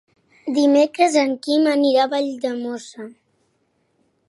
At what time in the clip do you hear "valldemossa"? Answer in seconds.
2.15-3.09